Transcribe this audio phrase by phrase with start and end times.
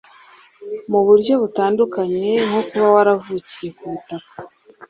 [0.91, 4.35] mu buryo butandukanye nko kuba waravukiye ku butaka